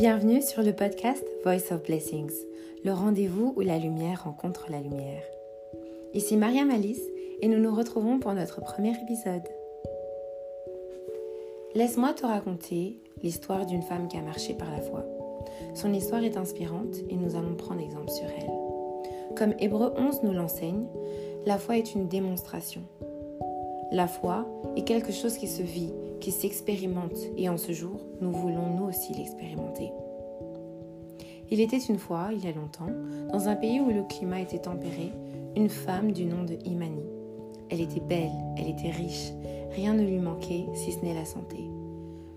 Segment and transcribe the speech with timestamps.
[0.00, 2.32] Bienvenue sur le podcast Voice of Blessings,
[2.86, 5.22] le rendez-vous où la lumière rencontre la lumière.
[6.14, 7.02] Ici Mariam Alice
[7.42, 9.46] et nous nous retrouvons pour notre premier épisode.
[11.74, 15.04] Laisse-moi te raconter l'histoire d'une femme qui a marché par la foi.
[15.74, 19.36] Son histoire est inspirante et nous allons prendre exemple sur elle.
[19.36, 20.86] Comme Hébreu 11 nous l'enseigne,
[21.44, 22.84] la foi est une démonstration.
[23.92, 24.46] La foi
[24.76, 28.84] est quelque chose qui se vit, qui s'expérimente, et en ce jour, nous voulons nous
[28.84, 29.90] aussi l'expérimenter.
[31.50, 32.90] Il était une fois, il y a longtemps,
[33.32, 35.10] dans un pays où le climat était tempéré,
[35.56, 37.02] une femme du nom de Imani.
[37.68, 39.32] Elle était belle, elle était riche,
[39.72, 41.68] rien ne lui manquait si ce n'est la santé.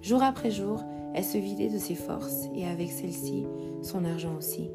[0.01, 0.81] Jour après jour,
[1.13, 3.45] elle se vidait de ses forces et avec celle-ci,
[3.83, 4.71] son argent aussi.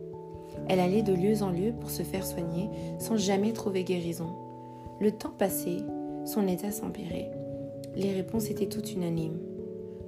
[0.68, 4.36] Elle allait de lieu en lieu pour se faire soigner sans jamais trouver guérison.
[5.00, 5.78] Le temps passait,
[6.28, 7.30] son état s'empirait.
[7.96, 9.38] Les réponses étaient toutes unanimes.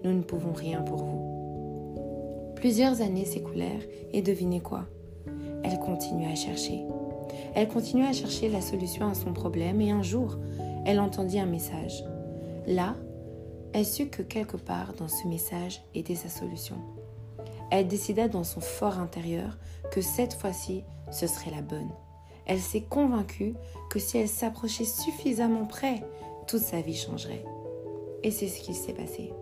[0.05, 2.53] Nous ne pouvons rien pour vous.
[2.57, 4.85] Plusieurs années s'écoulèrent et devinez quoi?
[5.65, 6.85] Elle continuait à chercher.
[7.55, 10.37] Elle continuait à chercher la solution à son problème et un jour,
[10.85, 12.05] elle entendit un message.
[12.67, 12.97] Là,
[13.73, 16.77] elle sut que quelque part dans ce message était sa solution.
[17.71, 19.57] Elle décida dans son fort intérieur
[19.91, 21.91] que cette fois-ci, ce serait la bonne.
[22.47, 23.55] Elle s'est convaincue
[23.91, 26.03] que si elle s'approchait suffisamment près,
[26.47, 27.45] toute sa vie changerait.
[28.23, 29.33] Et c'est ce qui s'est passé.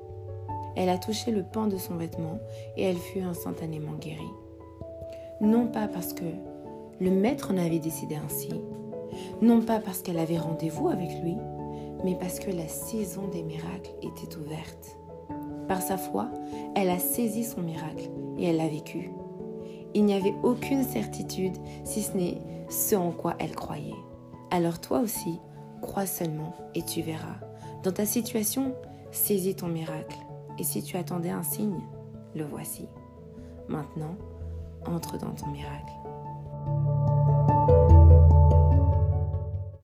[0.77, 2.38] Elle a touché le pan de son vêtement
[2.77, 4.22] et elle fut instantanément guérie.
[5.40, 6.24] Non pas parce que
[7.00, 8.50] le maître en avait décidé ainsi,
[9.40, 11.36] non pas parce qu'elle avait rendez-vous avec lui,
[12.05, 14.96] mais parce que la saison des miracles était ouverte.
[15.66, 16.28] Par sa foi,
[16.74, 19.10] elle a saisi son miracle et elle l'a vécu.
[19.94, 22.38] Il n'y avait aucune certitude si ce n'est
[22.69, 23.94] ce en quoi elle croyait.
[24.50, 25.41] Alors toi aussi,
[25.83, 27.36] crois seulement et tu verras.
[27.83, 28.74] Dans ta situation,
[29.11, 30.16] saisis ton miracle.
[30.58, 31.80] Et si tu attendais un signe,
[32.34, 32.89] le voici.
[33.69, 34.16] Maintenant,
[34.86, 35.92] entre dans ton miracle.